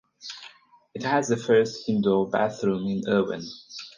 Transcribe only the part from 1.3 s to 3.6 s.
first indoor bathroom in Erwin.